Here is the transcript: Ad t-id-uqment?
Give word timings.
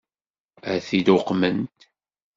Ad 0.71 0.79
t-id-uqment? 0.87 1.77